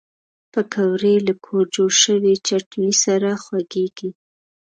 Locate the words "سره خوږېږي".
3.03-4.09